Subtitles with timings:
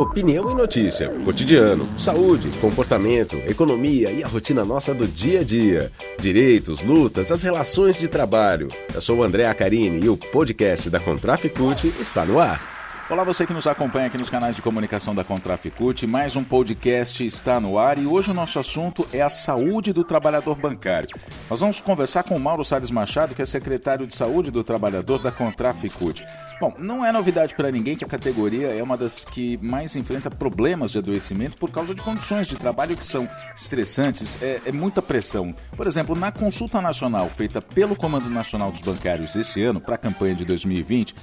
[0.00, 5.92] Opinião e notícia, cotidiano, saúde, comportamento, economia e a rotina nossa do dia a dia.
[6.18, 8.68] Direitos, lutas, as relações de trabalho.
[8.94, 12.79] Eu sou o André Acarini e o podcast da Contraficute está no ar.
[13.10, 16.06] Olá, você que nos acompanha aqui nos canais de comunicação da Contraficute.
[16.06, 20.04] Mais um podcast está no ar e hoje o nosso assunto é a saúde do
[20.04, 21.08] trabalhador bancário.
[21.50, 25.20] Nós vamos conversar com o Mauro Salles Machado, que é secretário de Saúde do Trabalhador
[25.20, 26.24] da Contraficute.
[26.60, 30.30] Bom, não é novidade para ninguém que a categoria é uma das que mais enfrenta
[30.30, 35.02] problemas de adoecimento por causa de condições de trabalho que são estressantes, é, é muita
[35.02, 35.52] pressão.
[35.76, 39.98] Por exemplo, na consulta nacional feita pelo Comando Nacional dos Bancários esse ano, para a
[39.98, 41.16] campanha de 2020,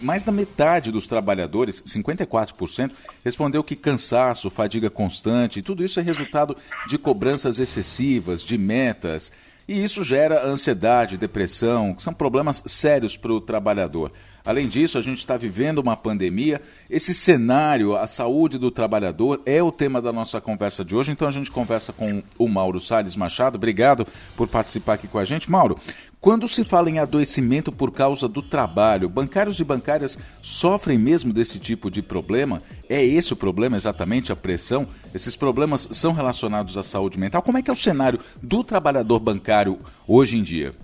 [0.00, 2.90] mais da metade dos trabalhadores, 54%,
[3.24, 6.56] respondeu que cansaço, fadiga constante, tudo isso é resultado
[6.88, 9.32] de cobranças excessivas, de metas.
[9.68, 14.10] E isso gera ansiedade, depressão, que são problemas sérios para o trabalhador.
[14.44, 16.60] Além disso, a gente está vivendo uma pandemia.
[16.88, 21.12] Esse cenário, a saúde do trabalhador, é o tema da nossa conversa de hoje.
[21.12, 23.56] Então a gente conversa com o Mauro Salles Machado.
[23.56, 25.50] Obrigado por participar aqui com a gente.
[25.50, 25.78] Mauro,
[26.20, 31.58] quando se fala em adoecimento por causa do trabalho, bancários e bancárias sofrem mesmo desse
[31.58, 32.60] tipo de problema?
[32.88, 34.86] É esse o problema exatamente, a pressão?
[35.14, 37.40] Esses problemas são relacionados à saúde mental?
[37.40, 40.74] Como é que é o cenário do trabalhador bancário hoje em dia?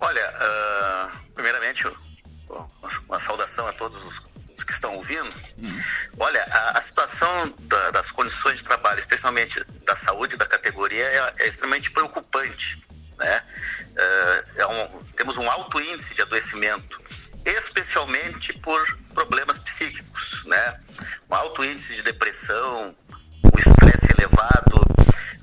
[0.00, 1.25] Olha, uh,
[3.08, 5.32] uma saudação a todos os que estão ouvindo.
[5.58, 5.82] Uhum.
[6.18, 11.34] Olha, a, a situação da, das condições de trabalho, especialmente da saúde da categoria, é,
[11.40, 12.78] é extremamente preocupante.
[13.18, 13.42] Né?
[13.92, 17.00] Uh, é um, temos um alto índice de adoecimento,
[17.44, 20.80] especialmente por problemas psíquicos, né?
[21.30, 22.94] Um alto índice de depressão,
[23.42, 24.84] o estresse elevado.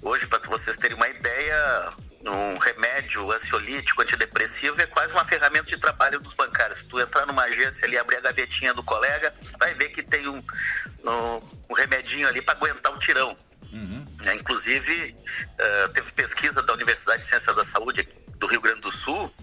[0.02, 1.94] Hoje, para vocês terem uma ideia,
[2.32, 6.80] um remédio ansiolítico, antidepressivo é quase uma ferramenta de trabalho dos bancários.
[6.80, 10.28] Se tu entrar numa agência ali, abrir a gavetinha do colega, vai ver que tem
[10.28, 13.36] um, um, um remedinho ali para aguentar o tirão.
[13.72, 14.06] Uhum.
[14.26, 18.08] É, inclusive, uh, teve pesquisa da Universidade de Ciências da Saúde
[18.38, 19.34] do Rio Grande do Sul,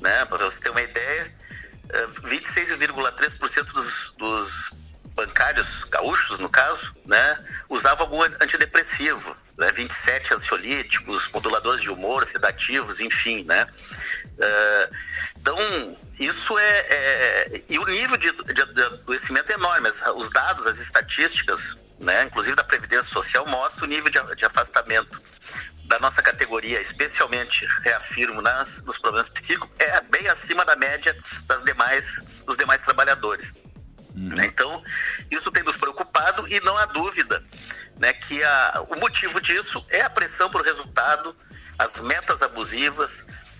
[0.00, 1.34] né, para você ter uma ideia,
[1.86, 4.13] uh, 26,3% dos, dos
[12.64, 13.66] sedativos, enfim, né.
[14.24, 14.96] Uh,
[15.40, 19.88] então, isso é, é, E o nível de, de, de adoecimento é enorme.
[20.16, 25.22] Os dados, as estatísticas né, inclusive da Previdência Social, mostra o nível de, de afastamento
[25.84, 28.73] da nossa categoria, especialmente, reafirmo, nas,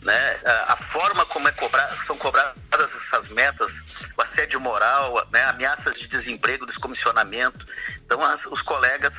[0.04, 3.72] né, a, forma como é cobrar, são cobradas essas metas,
[4.16, 7.66] o assédio moral, né, ameaças de desemprego, descomissionamento.
[8.04, 9.14] Então as, os colegas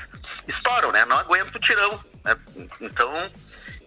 [0.48, 2.00] estouram, né, não aguentam o tirão.
[2.24, 2.36] Né?
[2.82, 3.32] Então,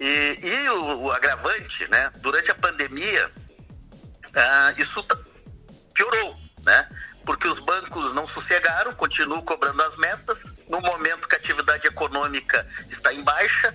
[0.00, 3.30] e, e o, o, agravante, né, durante a pandemia,
[4.34, 5.04] ah, isso
[5.94, 6.88] piorou, né?
[7.24, 10.44] Porque os bancos não sossegaram, continuam cobrando as metas.
[10.68, 13.74] No momento que a atividade econômica está em baixa,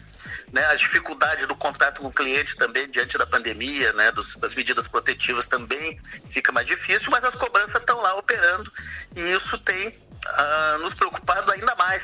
[0.53, 4.53] né, as dificuldades do contato com o cliente também diante da pandemia, né, dos, das
[4.53, 5.99] medidas protetivas também
[6.29, 8.71] fica mais difícil, mas as cobranças estão lá operando
[9.15, 12.03] e isso tem uh, nos preocupado ainda mais,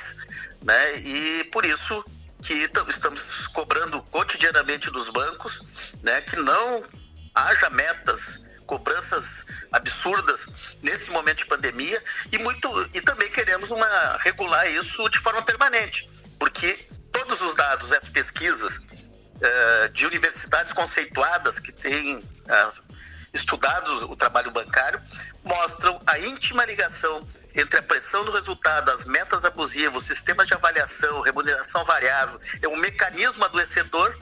[0.64, 2.04] né, e por isso
[2.42, 2.54] que
[2.88, 5.62] estamos cobrando cotidianamente dos bancos,
[6.02, 6.84] né, que não
[7.36, 10.48] haja metas, cobranças absurdas
[10.82, 16.10] nesse momento de pandemia e muito e também queremos uma regular isso de forma permanente,
[16.40, 16.89] porque
[17.20, 22.84] todos os dados, as pesquisas uh, de universidades conceituadas que têm uh,
[23.34, 25.00] estudado o trabalho bancário
[25.44, 31.22] mostram a íntima ligação entre a pressão do resultado, as metas abusivas, sistemas de avaliação,
[31.22, 34.18] remuneração variável, é um mecanismo adoecedor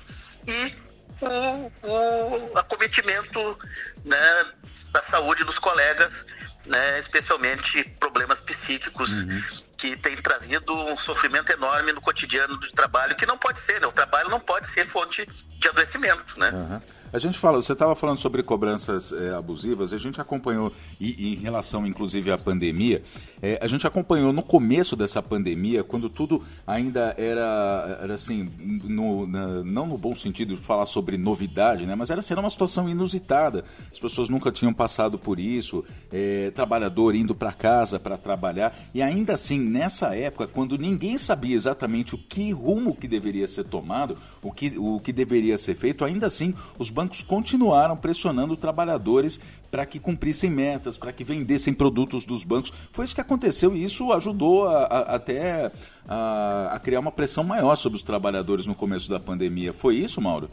[0.48, 0.76] e
[1.22, 3.60] o, o acometimento
[4.06, 4.46] né,
[4.92, 6.26] da saúde dos colegas,
[6.68, 9.10] né, especialmente problemas psíquicos.
[9.10, 13.80] Uhum que tem trazido um sofrimento enorme no cotidiano do trabalho, que não pode ser,
[13.80, 13.86] né?
[13.86, 15.24] O trabalho não pode ser fonte
[15.60, 16.50] de adoecimento, né?
[16.50, 16.82] Uhum.
[17.14, 21.38] A gente fala, você estava falando sobre cobranças é, abusivas, a gente acompanhou, e, em
[21.38, 23.02] relação inclusive à pandemia,
[23.42, 29.26] é, a gente acompanhou no começo dessa pandemia, quando tudo ainda era, era assim, no,
[29.26, 32.90] na, não no bom sentido de falar sobre novidade, né, mas era, era uma situação
[32.90, 33.64] inusitada.
[33.90, 39.02] As pessoas nunca tinham passado por isso, é, trabalhador indo para casa para trabalhar, e
[39.02, 44.18] ainda assim, nessa época, quando ninguém sabia exatamente o que rumo que deveria ser tomado,
[44.42, 49.40] o que, o que deveria ser feito, ainda assim, os bancos continuaram pressionando trabalhadores
[49.70, 52.74] para que cumprissem metas, para que vendessem produtos dos bancos.
[52.92, 55.72] Foi isso que aconteceu e isso ajudou a, a, até
[56.10, 59.72] a, a criar uma pressão maior sobre os trabalhadores no começo da pandemia.
[59.74, 60.50] Foi isso, Mauro?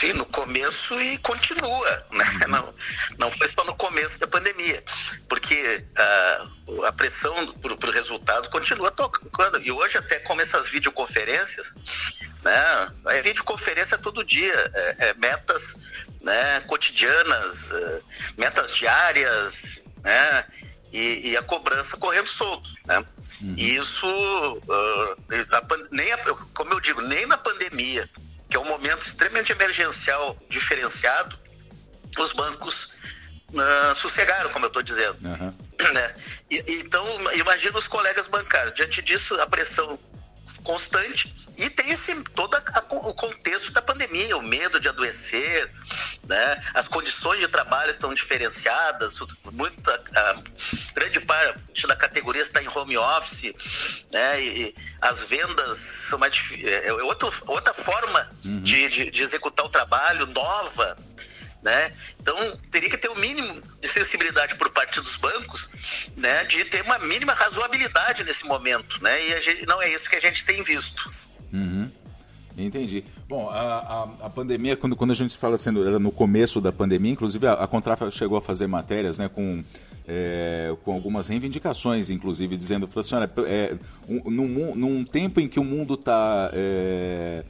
[0.00, 2.24] Sim, no começo e continua, né?
[2.42, 2.48] Uhum.
[2.48, 2.74] Não,
[3.18, 4.84] não foi só no começo da pandemia,
[5.28, 5.84] porque
[6.68, 9.58] uh, a pressão para o resultado continua tocando.
[9.60, 11.72] E hoje até como essas videoconferências,
[12.44, 12.92] né?
[13.06, 15.62] É videoconferência todo dia, é, é metas
[16.20, 18.00] né, cotidianas, é,
[18.36, 20.44] metas diárias, né?
[20.92, 23.04] E, e, a cobrança correndo solto, né?
[23.42, 23.54] Uhum.
[23.56, 26.18] E isso, uh, nem a,
[26.54, 28.08] como eu digo, nem na pandemia,
[28.48, 31.36] que é um momento extremamente emergencial, diferenciado,
[32.16, 32.92] os bancos
[33.50, 35.18] uh, sossegaram, como eu estou dizendo.
[35.26, 35.92] Uhum.
[35.92, 36.14] Né?
[36.48, 38.74] E, então, imagina os colegas bancários.
[38.74, 39.98] Diante disso, a pressão
[40.62, 41.68] constante e
[46.34, 46.60] né?
[46.74, 49.14] as condições de trabalho estão diferenciadas,
[49.52, 50.02] muita,
[50.92, 53.54] grande parte da categoria está em home office,
[54.12, 54.42] né?
[54.42, 55.78] e, e as vendas
[56.08, 58.60] são mais é, é outra, outra forma uhum.
[58.62, 60.96] de, de, de executar o trabalho, nova.
[61.62, 61.96] Né?
[62.20, 65.66] Então teria que ter o um mínimo de sensibilidade por parte dos bancos,
[66.14, 69.28] né, de ter uma mínima razoabilidade nesse momento, né?
[69.28, 71.10] E gente, não é isso que a gente tem visto.
[71.50, 71.90] Uhum.
[72.56, 73.04] Entendi.
[73.28, 76.70] Bom, a, a, a, pandemia, quando, quando a gente fala assim, era no começo da
[76.70, 79.62] pandemia, inclusive a, a Contrafa chegou a fazer matérias né, com,
[80.06, 83.76] é, com algumas reivindicações, inclusive, dizendo, assim, olha, é,
[84.08, 87.44] um, num, num tempo em que o mundo está é,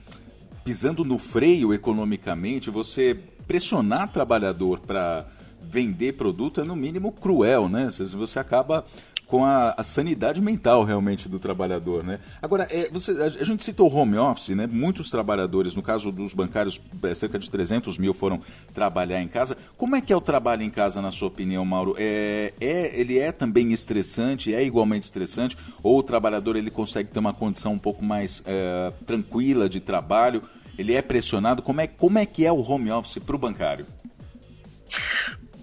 [0.65, 3.15] pisando no freio economicamente, você
[3.47, 5.27] pressionar trabalhador para
[5.63, 7.89] vender produto é no mínimo cruel, né?
[7.91, 8.85] Você acaba
[9.27, 12.19] com a, a, sanidade mental realmente do trabalhador, né?
[12.43, 14.67] Agora, é, você, a, a, gente citou home office, né?
[14.67, 18.41] Muitos trabalhadores, no caso dos bancários, é, cerca de 300 mil foram
[18.75, 19.57] trabalhar em casa.
[19.77, 21.95] Como é que é o trabalho em casa, na sua opinião, Mauro?
[21.99, 25.57] É, é, ele é também estressante, é igualmente estressante?
[25.83, 30.43] Ou o trabalhador ele consegue ter uma condição um pouco mais é, tranquila de trabalho?
[30.79, 31.63] Ele é pressionado?
[31.63, 33.87] Como é, como é que é o home office para o bancário?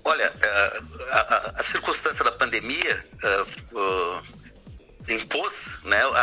[0.04, 0.82] Olha, é,
[1.12, 2.31] a, a, a circunstância da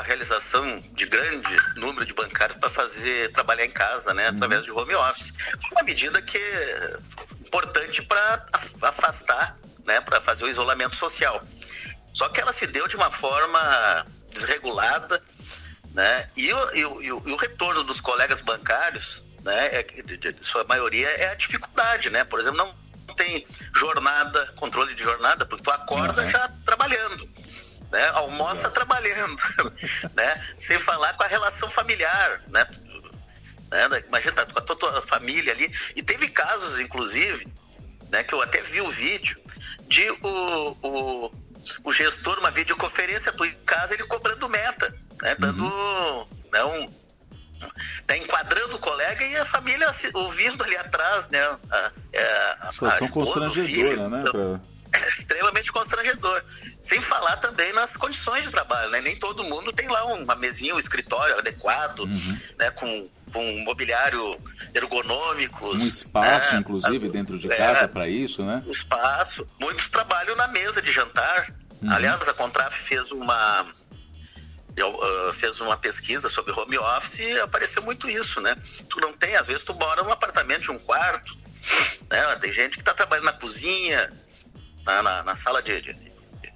[0.09, 4.95] realização de grande número de bancários para fazer trabalhar em casa, né, através de home
[4.95, 5.33] office.
[5.71, 6.97] Uma medida que é
[7.47, 8.47] importante para
[8.83, 11.41] afastar, né, para fazer o isolamento social.
[12.15, 15.23] Só que ela se deu de uma forma desregulada,
[15.93, 19.87] né, e, o, e, o, e o retorno dos colegas bancários, né, é,
[20.41, 25.63] sua maioria, é a dificuldade, né, por exemplo, não tem jornada, controle de jornada, porque
[25.63, 26.29] tu acorda uhum.
[26.29, 27.28] já trabalhando.
[27.99, 28.09] Né?
[28.15, 28.75] Almoça Exato.
[28.75, 29.43] trabalhando,
[30.15, 30.45] né?
[30.57, 32.65] Sem falar com a relação familiar, né?
[33.73, 34.05] né?
[34.07, 35.69] Imagina, tá com a tua família ali.
[35.97, 37.53] E teve casos, inclusive,
[38.09, 39.37] né, que eu até vi o vídeo,
[39.89, 41.33] de o, o,
[41.83, 45.35] o gestor, uma videoconferência, tu em casa, ele cobrando meta, né?
[45.37, 46.29] Dando uhum.
[46.53, 46.95] né, um,
[48.07, 51.41] tá enquadrando o colega e a família ouvindo ali atrás, né?
[51.41, 54.23] A, é, a, situação a constrangedora, né?
[54.23, 54.61] Pra...
[54.93, 56.45] É extremamente constrangedor.
[56.89, 59.03] Sem falar também nas condições de trabalho, né?
[59.03, 62.39] Nem todo mundo tem lá uma mesinha, um escritório adequado, uhum.
[62.59, 62.71] né?
[62.71, 64.39] Com, com um mobiliário
[64.75, 65.75] ergonômico.
[65.75, 66.61] Um espaço, né?
[66.61, 68.65] inclusive, dentro de casa é, para isso, né?
[68.67, 69.47] Espaço.
[69.61, 71.53] Muitos trabalham na mesa de jantar.
[71.83, 71.93] Uhum.
[71.93, 73.67] Aliás, a Contraf fez uma
[74.83, 78.57] uh, fez uma pesquisa sobre home office e apareceu muito isso, né?
[78.89, 81.37] Tu não tem, às vezes tu mora num apartamento de um quarto,
[82.11, 82.37] né?
[82.37, 84.09] Tem gente que está trabalhando na cozinha,
[84.87, 86.08] na, na, na sala de, de,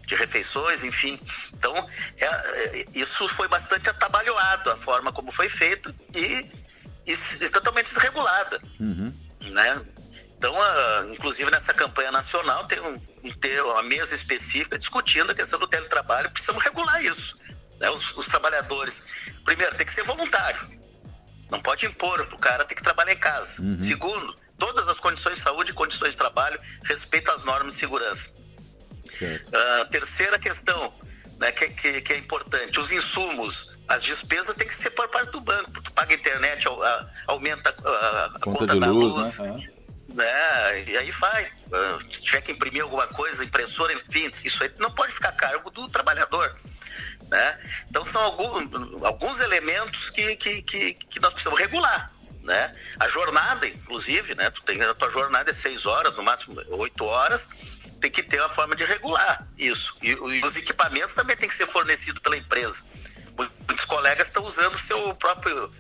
[0.06, 1.18] de, refeições, enfim.
[1.54, 1.75] Então,
[2.18, 6.47] é, é, isso foi bastante atabalhoado, a forma como foi feito e,
[7.06, 9.12] e, e totalmente desregulada, uhum.
[9.50, 9.85] né?
[10.37, 10.54] Então,
[11.12, 12.99] inclusive nessa campanha nacional, tem, um,
[13.35, 17.40] tem uma mesa específica discutindo a questão do teletrabalho, precisamos regular isso
[17.82, 19.02] né, os, os, trabalhadores.
[19.44, 20.61] Primeiro, tem que ser voluntário.
[21.50, 23.61] Não pode impor para o cara ter que trabalhar em casa.
[23.61, 23.76] Uhum.
[23.76, 28.25] Segundo, todas as condições de saúde e condições de trabalho respeitam as normas de segurança.
[29.21, 30.92] Uh, terceira questão,
[31.38, 35.31] né, que, que, que, é importante, os insumos, as despesas têm que ser por parte
[35.33, 35.83] do banco.
[35.83, 36.66] Tu paga a internet,
[37.26, 39.66] aumenta a, a conta, conta da luz, luz né?
[40.14, 40.85] né?
[40.88, 41.45] E aí vai.
[41.45, 45.33] Uh, se tiver que imprimir alguma coisa, impressora, enfim, isso aí não pode ficar a
[45.33, 46.57] cargo do trabalhador.
[47.28, 47.59] Né?
[47.88, 52.12] Então são alguns, alguns elementos que, que, que, que nós precisamos regular.
[52.42, 52.75] Né?
[52.99, 54.50] A jornada, inclusive, né?
[54.50, 57.47] Tu tem a tua jornada é seis horas, no máximo oito horas,
[58.02, 59.97] tem que ter uma forma de regular isso.
[60.02, 62.82] E, e os equipamentos também têm que ser fornecidos pela empresa.
[63.37, 65.71] Muitos colegas estão usando seu próprio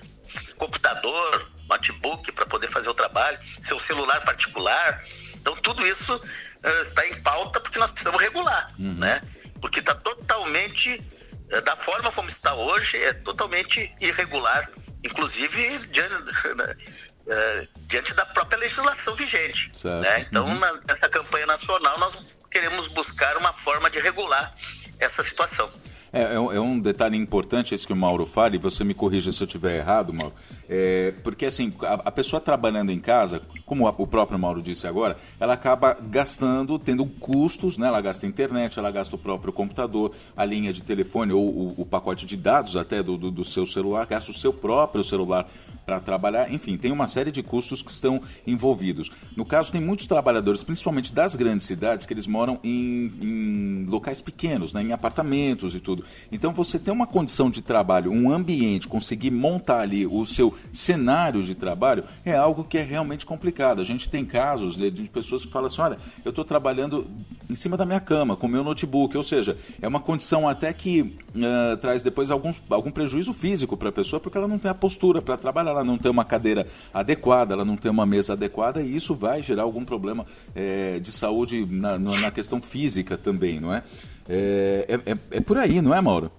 [0.56, 5.04] computador, notebook para poder fazer o trabalho, seu celular particular.
[5.34, 8.94] Então tudo isso uh, está em pauta porque nós precisamos regular, uhum.
[8.94, 9.20] né?
[9.60, 11.04] Porque está totalmente
[11.52, 14.70] uh, da forma como está hoje é totalmente irregular,
[15.04, 16.14] inclusive diante,
[17.26, 19.72] uh, diante da própria legislação vigente.
[19.84, 20.20] Né?
[20.20, 20.58] Então, uhum.
[20.58, 22.16] na, nessa campanha nacional, nós
[22.50, 24.54] queremos buscar uma forma de regular
[25.00, 25.70] essa situação.
[26.12, 29.32] É, é, é, um detalhe importante esse que o Mauro fala, e você me corrija
[29.32, 30.34] se eu estiver errado, Mauro.
[30.68, 35.16] É, porque assim, a, a, pessoa trabalhando em casa, como o próprio Mauro disse agora,
[35.40, 37.86] ela acaba gastando, tendo custos, né?
[37.86, 41.86] Ela gasta internet, ela gasta o próprio computador, a linha de telefone ou o, o
[41.86, 45.46] pacote de dados até do, do, do seu celular, gasta o seu próprio celular
[45.84, 49.10] para trabalhar, enfim, tem uma série de custos que estão envolvidos.
[49.36, 54.20] No caso, tem muitos trabalhadores, principalmente das grandes cidades, que eles moram em, em locais
[54.20, 56.01] pequenos, né, em apartamentos e tudo.
[56.30, 61.42] Então, você ter uma condição de trabalho, um ambiente, conseguir montar ali o seu cenário
[61.42, 63.80] de trabalho, é algo que é realmente complicado.
[63.80, 67.06] A gente tem casos de, de pessoas que falam assim: olha, eu estou trabalhando
[67.50, 70.72] em cima da minha cama, com o meu notebook, ou seja, é uma condição até
[70.72, 74.70] que uh, traz depois alguns, algum prejuízo físico para a pessoa, porque ela não tem
[74.70, 78.32] a postura para trabalhar ela não tem uma cadeira adequada, ela não tem uma mesa
[78.32, 83.60] adequada e isso vai gerar algum problema é, de saúde na, na, questão física também,
[83.60, 83.82] não é?
[84.28, 85.38] É, é?
[85.38, 86.30] é, por aí, não é, Mauro?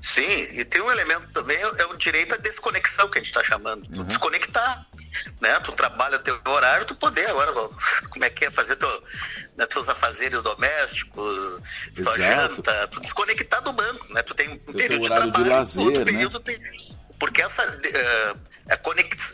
[0.00, 3.44] Sim, e tem um elemento também, é o direito à desconexão que a gente está
[3.44, 3.86] chamando.
[3.96, 4.04] Uhum.
[4.04, 4.84] Desconectar,
[5.40, 5.60] né?
[5.60, 7.52] Tu trabalha teu horário, tu poder agora,
[8.10, 8.88] como é que é, fazer teu,
[9.56, 11.62] né, teus afazeres domésticos,
[11.94, 14.22] tua janta, tu desconectar do banco, né?
[14.22, 16.04] Tu tem um período de trabalho, de lazer, outro né?
[16.04, 16.58] período tem
[17.22, 18.40] porque essa, uh,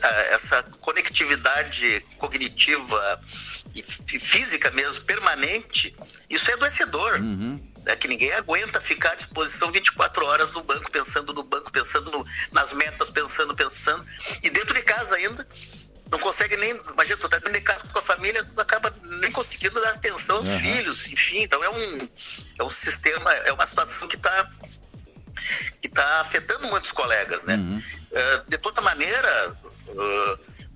[0.07, 3.21] essa conectividade cognitiva
[3.75, 5.95] e, física mesmo, permanente,
[6.28, 7.21] isso é adoecedor.
[7.21, 7.62] Uhum.
[7.87, 12.11] É que ninguém aguenta ficar à disposição 24 horas no banco, pensando no banco, pensando
[12.11, 14.05] no, nas metas, pensando, pensando.
[14.43, 15.47] E dentro de casa ainda,
[16.11, 16.78] não consegue nem.
[16.93, 20.37] Imagina, tu tá dentro de casa com a família, tu acaba nem conseguindo dar atenção
[20.37, 20.61] aos uhum.
[20.61, 21.43] filhos, enfim.
[21.43, 22.09] Então é um,
[22.59, 24.50] é um sistema, é uma situação que está
[25.81, 27.55] que está afetando muitos colegas, né?
[27.55, 27.78] Uhum.
[27.78, 29.57] Uh, de toda maneira,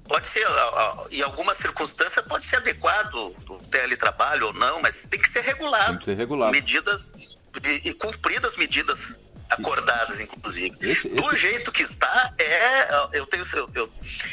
[0.04, 5.20] pode ser, uh, em alguma circunstância, pode ser adequado o teletrabalho ou não, mas tem
[5.20, 5.88] que ser regulado.
[5.88, 6.52] Tem que ser regulado.
[6.52, 7.08] Medidas
[7.64, 8.98] e, e cumpridas medidas
[9.50, 10.76] acordadas, inclusive.
[10.80, 11.08] Esse, esse...
[11.08, 13.90] Do jeito que está, é, eu tenho, eu, eu,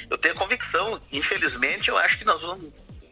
[0.10, 2.72] eu tenho convicção, infelizmente, eu acho que nós vamos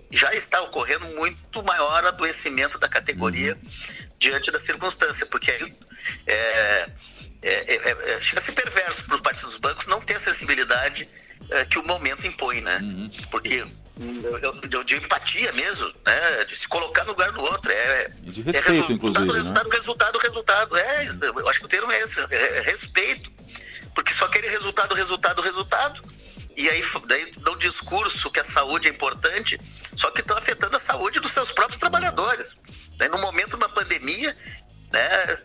[0.09, 4.09] já está ocorrendo muito maior adoecimento da categoria uhum.
[4.17, 5.73] diante da circunstância, porque aí
[6.25, 6.89] é,
[7.41, 11.07] é, é, é, chega a ser perverso por parte dos bancos não ter a sensibilidade
[11.49, 12.79] é, que o momento impõe, né?
[12.81, 13.09] Uhum.
[13.31, 13.65] Porque
[13.97, 16.45] de, de, empatia mesmo, né?
[16.45, 17.71] De se colocar no lugar do outro.
[17.71, 19.31] É, de respeito, é resultado, inclusive.
[19.31, 19.75] Resultado, né?
[19.75, 20.77] resultado, resultado.
[20.77, 23.31] É, eu acho que o termo é esse, é, é respeito.
[23.95, 26.01] Porque só querer resultado, resultado, resultado.
[26.55, 29.59] E aí daí dá um discurso que a saúde é importante,
[29.95, 32.55] só que estão afetando a saúde dos seus próprios trabalhadores.
[32.97, 34.35] Daí, no momento de uma pandemia,
[34.91, 35.37] né?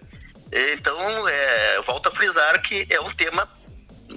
[0.75, 3.49] Então, é, volto a frisar que é um tema,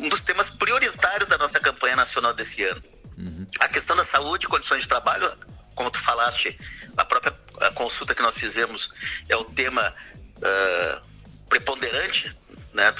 [0.05, 2.81] um dos temas prioritários da nossa campanha nacional desse ano.
[3.17, 3.47] Uhum.
[3.59, 5.31] A questão da saúde e condições de trabalho,
[5.73, 6.57] como tu falaste,
[6.95, 8.93] a própria a consulta que nós fizemos
[9.29, 9.93] é o tema
[10.37, 12.35] uh, preponderante
[12.73, 12.93] né,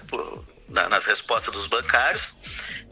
[0.70, 2.34] na, nas respostas dos bancários.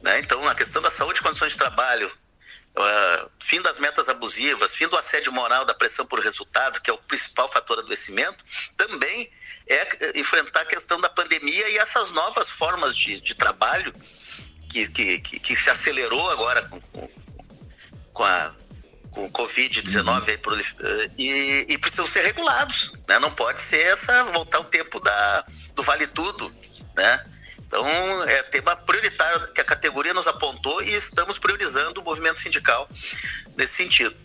[0.02, 0.20] Né?
[0.20, 4.88] Então, a questão da saúde e condições de trabalho, uh, fim das metas abusivas, fim
[4.88, 8.44] do assédio moral, da pressão por resultado, que é o principal fator adoecimento,
[8.76, 9.32] também
[9.68, 13.94] é enfrentar a questão da pandemia e essas novas formas de, de trabalho
[14.70, 17.10] que, que, que, se acelerou agora com, com,
[18.12, 18.54] com a
[19.14, 20.60] com o Covid-19 uhum.
[20.80, 23.20] Eh, e, e, precisam ser regulados, né?
[23.20, 26.52] Não pode ser essa voltar o tempo da, do vale tudo,
[26.96, 27.24] né?
[27.60, 32.90] Então é tema prioritário que a categoria nos apontou e estamos priorizando o movimento sindical
[33.56, 34.16] nesse sentido.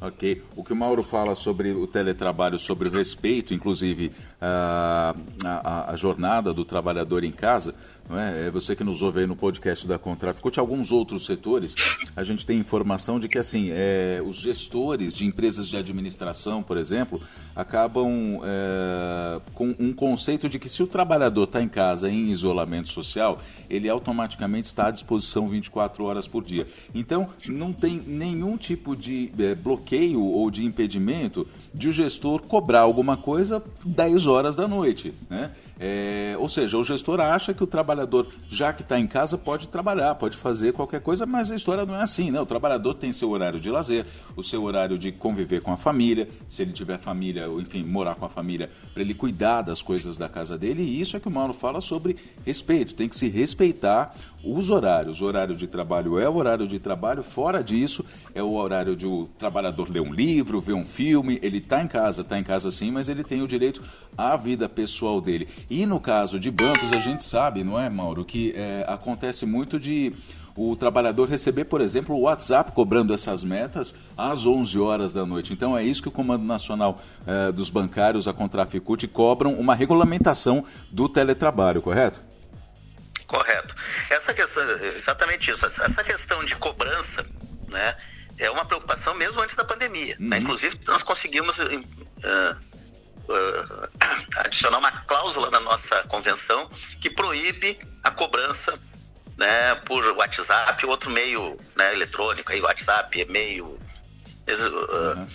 [0.00, 0.42] Ok.
[0.56, 5.96] O que o Mauro fala sobre o teletrabalho, sobre o respeito, inclusive a, a, a
[5.96, 7.74] jornada do trabalhador em casa,
[8.08, 8.48] não é?
[8.48, 11.76] é você que nos ouve aí no podcast da Contraficute, alguns outros setores,
[12.16, 16.76] a gente tem informação de que assim, é, os gestores de empresas de administração, por
[16.76, 17.22] exemplo,
[17.54, 22.88] acabam é, com um conceito de que se o trabalhador está em casa em isolamento
[22.88, 26.66] social, ele automaticamente está à disposição 24 horas por dia.
[26.92, 32.80] Então, não tem nenhum tipo de é, bloqueio ou de impedimento de o gestor cobrar
[32.80, 35.50] alguma coisa 10 horas da noite, né?
[35.78, 39.68] É, ou seja, o gestor acha que o trabalhador, já que está em casa, pode
[39.68, 42.40] trabalhar, pode fazer qualquer coisa, mas a história não é assim, né?
[42.40, 46.28] O trabalhador tem seu horário de lazer, o seu horário de conviver com a família,
[46.46, 50.16] se ele tiver família, ou enfim, morar com a família, para ele cuidar das coisas
[50.16, 53.28] da casa dele, e isso é que o Mauro fala sobre respeito, tem que se
[53.28, 55.20] respeitar os horários.
[55.20, 59.06] O horário de trabalho é o horário de trabalho, fora disso, é o horário de
[59.06, 62.70] o trabalhador ler um livro, ver um filme, ele está em casa, está em casa
[62.70, 63.82] sim, mas ele tem o direito
[64.30, 65.48] à vida pessoal dele.
[65.68, 69.80] E no caso de bancos, a gente sabe, não é, Mauro, que é, acontece muito
[69.80, 70.12] de
[70.56, 75.52] o trabalhador receber, por exemplo, o WhatsApp cobrando essas metas às 11 horas da noite.
[75.52, 80.64] Então é isso que o Comando Nacional eh, dos Bancários, a Contraficute, cobram uma regulamentação
[80.90, 82.20] do teletrabalho, correto?
[83.26, 83.74] Correto.
[84.10, 87.26] Essa questão, exatamente isso, essa questão de cobrança,
[87.68, 87.96] né,
[88.38, 90.16] é uma preocupação mesmo antes da pandemia.
[90.18, 90.20] Né?
[90.20, 90.28] Uhum.
[90.28, 90.38] Né?
[90.38, 92.56] Inclusive, nós conseguimos uh,
[93.28, 93.88] uh,
[94.38, 98.78] adicionar uma cláusula na nossa convenção que proíbe a cobrança
[99.36, 103.78] né, por WhatsApp, outro meio né, eletrônico, aí WhatsApp, e-mail.
[104.48, 105.28] Uh,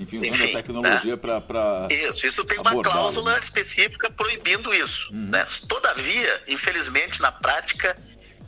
[0.00, 1.40] Enfim, usando enfim, a tecnologia né?
[1.40, 1.88] para.
[1.90, 3.40] Isso, isso tem uma cláusula né?
[3.40, 5.12] específica proibindo isso.
[5.12, 5.28] Uhum.
[5.28, 5.44] Né?
[5.68, 7.96] Todavia, infelizmente, na prática,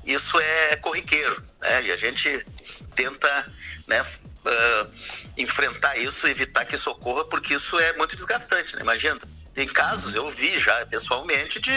[0.04, 1.42] isso é corriqueiro.
[1.60, 1.86] Né?
[1.86, 2.46] E a gente
[2.94, 3.52] tenta
[3.86, 4.04] né,
[4.44, 4.94] uh,
[5.36, 8.76] enfrentar isso, evitar que isso ocorra, porque isso é muito desgastante.
[8.76, 8.82] Né?
[8.82, 9.18] Imagina,
[9.54, 11.72] tem casos, eu vi já pessoalmente, de,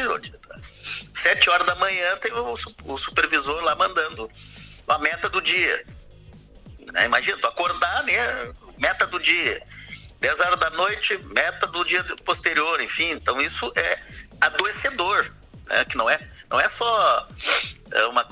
[1.15, 2.55] Sete horas da manhã tem o,
[2.85, 4.29] o supervisor lá mandando
[4.87, 5.85] a meta do dia.
[6.91, 7.05] Né?
[7.05, 8.53] Imagina, tu acordar, né?
[8.77, 9.63] Meta do dia.
[10.19, 13.11] 10 horas da noite, meta do dia posterior, enfim.
[13.11, 13.99] Então isso é
[14.39, 15.29] adoecedor,
[15.67, 15.83] né?
[15.83, 16.17] que não é,
[16.49, 17.27] não é só
[17.91, 18.27] é uma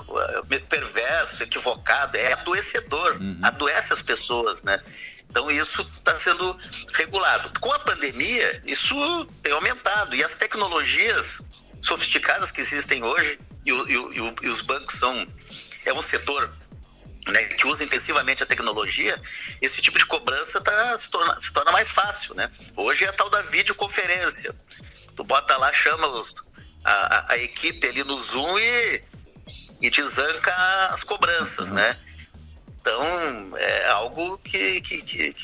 [0.50, 3.40] é, perverso, equivocado, é adoecedor, uhum.
[3.44, 4.82] adoece as pessoas, né?
[5.30, 6.58] Então isso está sendo
[6.94, 7.58] regulado.
[7.60, 11.40] Com a pandemia, isso tem aumentado e as tecnologias
[11.82, 15.28] sofisticadas que existem hoje, e, o, e, o, e os bancos são
[15.86, 16.54] é um setor
[17.28, 19.20] né, que usa intensivamente a tecnologia,
[19.62, 22.36] esse tipo de cobrança tá, se, torna, se torna mais fácil.
[22.36, 22.52] Né?
[22.76, 24.56] Hoje é a tal da videoconferência.
[25.16, 26.36] Tu bota lá, chama os,
[26.84, 29.04] a, a, equipe ali no Zoom e,
[29.82, 30.54] e zanca
[30.92, 31.98] as cobranças, né?
[32.80, 35.36] Então, é algo que, que, que,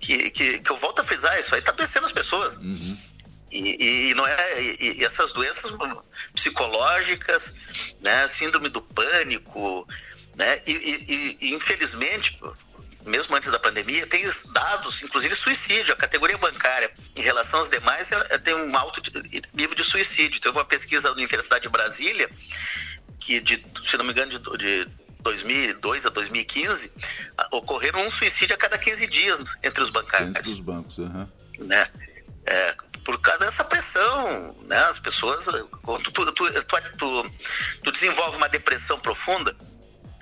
[0.00, 2.56] que, que, eu volto a frisar, isso aí está adoecendo as pessoas.
[2.56, 2.98] Uhum.
[3.50, 5.70] E, e, não é, e, e, essas doenças
[6.34, 7.52] psicológicas,
[8.00, 9.86] né, síndrome do pânico,
[10.36, 12.38] né, e, e, infelizmente,
[13.04, 15.92] mesmo antes da pandemia, tem dados, inclusive suicídio.
[15.92, 19.02] A categoria bancária, em relação aos demais, é, é, tem um alto
[19.54, 20.40] nível de suicídio.
[20.40, 22.30] Teve uma pesquisa da Universidade de Brasília,
[23.24, 24.88] que, de, se não me engano, de, de
[25.20, 26.92] 2002 a 2015,
[27.52, 30.30] ocorreram um suicídio a cada 15 dias entre os bancários.
[30.30, 31.28] Entre os bancos, uhum.
[31.60, 31.88] né?
[32.44, 34.78] É, por causa dessa pressão, né?
[34.86, 37.30] As pessoas, tu, tu, tu,
[37.82, 39.56] tu, desenvolve uma depressão profunda,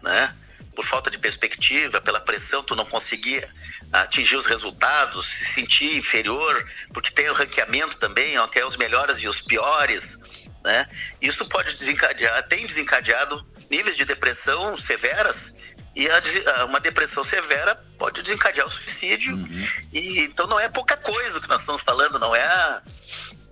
[0.03, 0.35] né?
[0.77, 3.47] Por falta de perspectiva, pela pressão, tu não conseguir
[3.93, 8.77] atingir os resultados, se sentir inferior, porque tem o ranqueamento também, ó, que é os
[8.77, 10.20] melhores e os piores,
[10.65, 10.87] né?
[11.21, 15.53] Isso pode desencadear, tem desencadeado níveis de depressão severas
[15.95, 19.35] e a, uma depressão severa pode desencadear o suicídio.
[19.35, 19.69] Uhum.
[19.93, 22.83] E, então não é pouca coisa o que nós estamos falando, não é.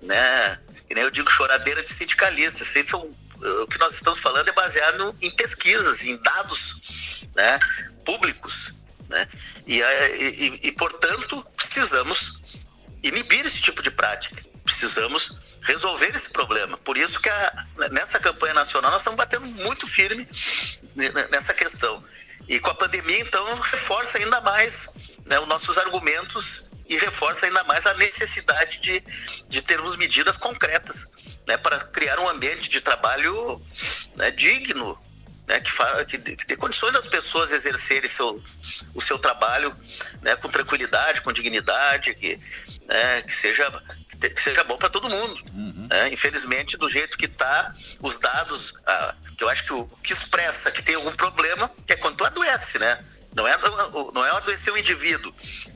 [0.03, 2.65] Né, que nem eu digo choradeira de sindicalista.
[2.85, 3.11] São,
[3.63, 6.77] o que nós estamos falando é baseado em pesquisas, em dados
[7.35, 7.59] né,
[8.05, 8.75] públicos.
[9.09, 9.29] Né?
[9.67, 12.41] E, e, e, portanto, precisamos
[13.03, 14.43] inibir esse tipo de prática.
[14.65, 16.77] Precisamos resolver esse problema.
[16.79, 20.27] Por isso que a, nessa campanha nacional nós estamos batendo muito firme
[21.31, 22.03] nessa questão.
[22.49, 24.89] E com a pandemia, então, reforça ainda mais
[25.27, 29.03] né, os nossos argumentos e reforça ainda mais a necessidade de,
[29.49, 31.07] de termos medidas concretas
[31.47, 33.61] né, para criar um ambiente de trabalho
[34.17, 34.99] né, digno,
[35.47, 35.73] né, que,
[36.07, 38.43] que, que dê condições das pessoas exercerem seu,
[38.95, 39.75] o seu trabalho
[40.23, 42.39] né, com tranquilidade, com dignidade, que,
[42.87, 43.71] né, que seja
[44.19, 45.41] que seja bom para todo mundo.
[45.55, 45.87] Uhum.
[45.89, 46.13] Né?
[46.13, 50.71] Infelizmente, do jeito que está, os dados, ah, que eu acho que o que expressa
[50.71, 52.99] que tem algum problema é quando tu adoece, né?
[53.35, 53.57] Não é,
[54.13, 55.33] não é adoecer o indivíduo,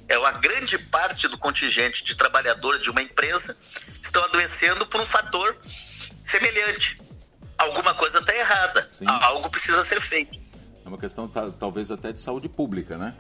[0.08, 3.56] é a grande parte do contingente de trabalhadores de uma empresa
[4.02, 5.56] estão adoecendo por um fator
[6.22, 6.98] semelhante.
[7.56, 9.04] Alguma coisa está errada, Sim.
[9.06, 10.40] algo precisa ser feito.
[10.84, 13.14] É uma questão talvez até de saúde pública, né?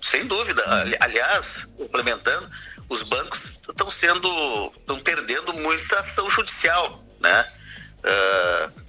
[0.00, 0.62] Sem dúvida.
[1.00, 2.48] Aliás, complementando,
[2.92, 7.52] os bancos estão sendo, estão perdendo muita ação judicial, né?
[7.98, 8.82] Uh,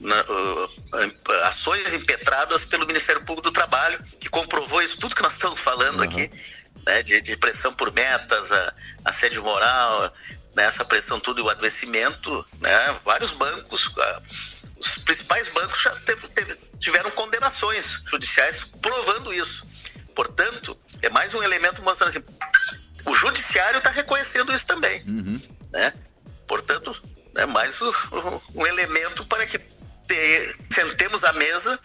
[0.00, 5.32] na, uh, ações impetradas pelo Ministério Público do Trabalho, que comprovou isso tudo que nós
[5.32, 6.04] estamos falando uhum.
[6.04, 6.30] aqui,
[6.86, 7.02] né?
[7.02, 10.12] de, de, pressão por metas, a, assédio moral,
[10.56, 10.64] né?
[10.64, 12.96] essa pressão tudo e o adoecimento, né?
[13.04, 14.22] vários bancos, uh,
[14.78, 19.68] os principais bancos já teve, teve, tiveram condenações judiciais provando isso.
[20.14, 22.24] Portanto, é mais um elemento mostrando assim,
[23.50, 25.02] judiciário está reconhecendo isso também.
[25.02, 25.40] Uhum.
[25.72, 25.92] Né?
[26.46, 26.96] Portanto,
[27.36, 31.78] é mais um, elemento para que te, sentemos à mesa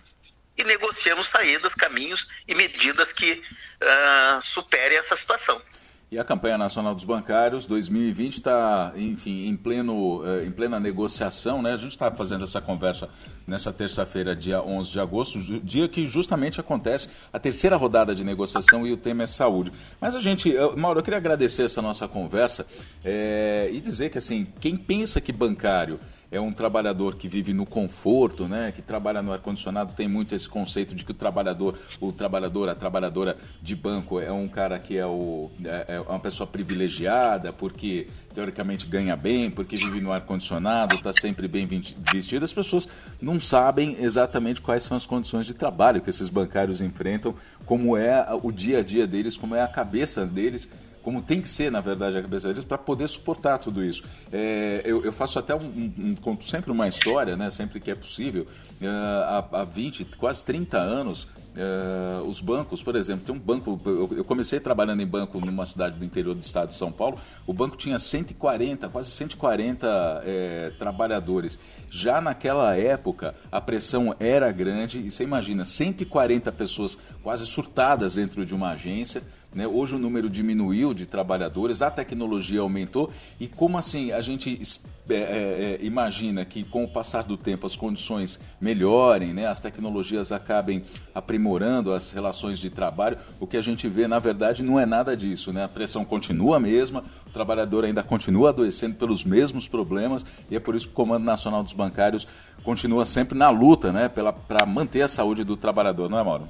[0.58, 5.62] e negociemos negociemos saídas, caminhos e medidas que uh, superem essa situação.
[6.12, 11.64] E a campanha nacional dos bancários 2020 está, enfim, em, pleno, eh, em plena negociação,
[11.64, 11.74] né?
[11.74, 13.10] A gente está fazendo essa conversa
[13.48, 18.86] nessa terça-feira, dia 11 de agosto, dia que justamente acontece a terceira rodada de negociação
[18.86, 19.72] e o tema é saúde.
[20.00, 22.68] Mas a gente, Mauro, eu queria agradecer essa nossa conversa
[23.04, 26.00] é, e dizer que, assim, quem pensa que bancário
[26.36, 28.72] é um trabalhador que vive no conforto, né?
[28.76, 32.70] Que trabalha no ar condicionado tem muito esse conceito de que o trabalhador, o trabalhador,
[32.70, 37.54] a trabalhadora de banco é um cara que é, o, é, é uma pessoa privilegiada
[37.54, 42.44] porque teoricamente ganha bem, porque vive no ar condicionado, está sempre bem vestido.
[42.44, 42.88] As pessoas
[43.22, 47.34] não sabem exatamente quais são as condições de trabalho que esses bancários enfrentam,
[47.66, 50.68] como é o dia a dia deles, como é a cabeça deles
[51.06, 54.04] como tem que ser, na verdade, a cabeça deles, para poder suportar tudo isso.
[54.34, 57.96] É, eu, eu, faço até um, um, conto sempre uma história, né, sempre que é
[57.96, 58.48] possível.
[58.82, 58.88] Uh,
[59.24, 63.80] há, há 20, quase 30 anos, Uh, os bancos, por exemplo, tem um banco.
[63.86, 67.18] Eu, comecei trabalhando em banco numa cidade do interior do estado de São Paulo.
[67.48, 71.58] O banco tinha 140, quase 140 é, trabalhadores.
[71.90, 78.46] Já naquela época, a pressão era grande e você imagina 140 pessoas quase surtadas dentro
[78.46, 79.24] de uma agência.
[79.56, 79.66] Né?
[79.66, 84.62] Hoje o número diminuiu de trabalhadores, a tecnologia aumentou e como assim a gente
[85.10, 89.48] é, é, é, imagina que com o passar do tempo as condições melhorem, né?
[89.48, 90.82] as tecnologias acabem
[91.14, 95.16] aprimorando as relações de trabalho, o que a gente vê na verdade não é nada
[95.16, 95.54] disso.
[95.54, 95.64] Né?
[95.64, 100.60] A pressão continua a mesma, o trabalhador ainda continua adoecendo pelos mesmos problemas e é
[100.60, 102.30] por isso que o Comando Nacional dos Bancários
[102.64, 104.10] continua sempre na luta né?
[104.10, 106.46] para manter a saúde do trabalhador, não é, Mauro?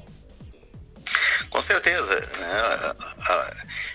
[1.55, 2.19] Com certeza.
[2.37, 2.93] Né?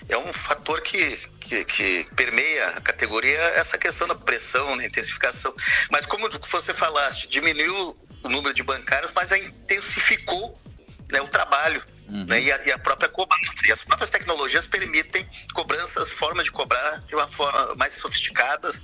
[0.09, 4.87] É um fator que, que, que, permeia a categoria essa questão da pressão, né?
[4.87, 5.55] intensificação.
[5.91, 10.59] Mas como você falaste, diminuiu o número de bancários, mas intensificou
[11.11, 11.83] né, o trabalho.
[12.11, 12.25] Uhum.
[12.25, 13.53] Né, e, a, e, a, própria cobrança.
[13.65, 18.81] E as próprias tecnologias permitem cobranças, formas de cobrar de uma forma mais sofisticadas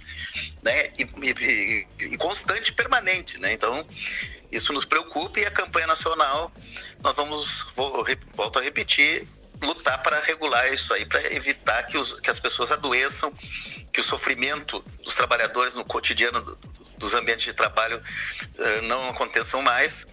[0.64, 3.38] né, e, e, e constante permanente.
[3.42, 3.52] Né?
[3.52, 3.86] Então,
[4.50, 6.50] isso nos preocupa e a campanha nacional,
[7.04, 9.28] nós vamos, vou, volto a repetir,
[9.62, 13.34] lutar para regular isso aí, para evitar que, os, que as pessoas adoeçam,
[13.92, 16.58] que o sofrimento dos trabalhadores no cotidiano
[16.98, 20.06] dos ambientes de trabalho uh, não aconteçam mais.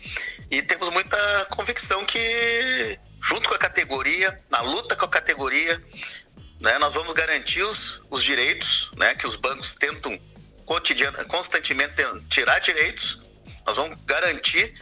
[0.50, 5.82] E temos muita convicção que, junto com a categoria, na luta com a categoria,
[6.60, 10.18] né, nós vamos garantir os, os direitos, né, que os bancos tentam
[11.28, 11.94] constantemente
[12.30, 13.22] tirar direitos,
[13.66, 14.74] nós vamos garantir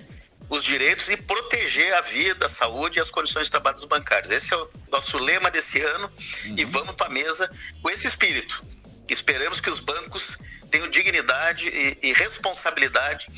[0.48, 4.30] os direitos e proteger a vida, a saúde e as condições de trabalho dos bancários.
[4.30, 6.12] Esse é o nosso lema desse ano
[6.46, 6.54] uhum.
[6.58, 8.62] e vamos para a mesa com esse espírito.
[9.08, 10.36] Esperamos que os bancos
[10.72, 13.28] tenham dignidade e, e responsabilidade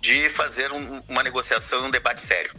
[0.00, 2.50] de fazer um, uma negociação, um debate sério.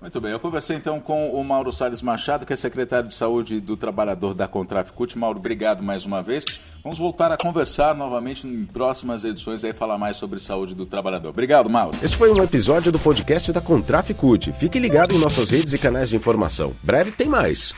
[0.00, 3.60] Muito bem, eu conversei então com o Mauro Salles Machado, que é secretário de Saúde
[3.60, 5.16] do Trabalhador da Contraficute.
[5.16, 6.44] Mauro, obrigado mais uma vez.
[6.82, 11.28] Vamos voltar a conversar novamente em próximas edições e falar mais sobre saúde do trabalhador.
[11.28, 11.96] Obrigado, Mauro.
[12.02, 14.52] Este foi um episódio do podcast da Contraficute.
[14.52, 16.74] Fique ligado em nossas redes e canais de informação.
[16.82, 17.72] Breve tem mais.